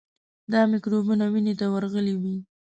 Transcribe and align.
دا 0.51 0.61
میکروبونه 0.71 1.25
وینې 1.33 1.53
ته 1.59 1.65
ورغلي 1.73 2.13
وي. 2.21 2.37